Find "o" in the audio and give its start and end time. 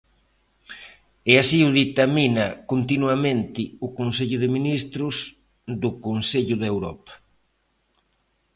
1.67-1.73, 3.85-3.87